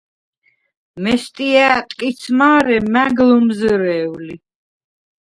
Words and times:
მესტია̄̈ 1.03 1.81
ტკიც 1.89 2.21
მა̄რე 2.37 2.77
მა̈გ 2.93 3.17
ლჷმზჷრე̄ვ 3.27 4.13
ლი! 4.25 4.35